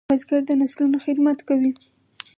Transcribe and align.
بزګر 0.09 0.41
د 0.47 0.51
نسلونو 0.61 0.97
خدمت 1.05 1.39
کوي 1.49 1.71